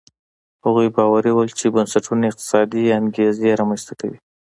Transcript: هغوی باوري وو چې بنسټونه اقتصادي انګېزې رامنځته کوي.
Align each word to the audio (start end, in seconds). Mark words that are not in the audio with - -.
هغوی 0.65 0.87
باوري 0.95 1.31
وو 1.33 1.43
چې 1.59 1.73
بنسټونه 1.75 2.23
اقتصادي 2.31 2.83
انګېزې 2.99 3.49
رامنځته 3.59 3.93
کوي. 3.99 4.17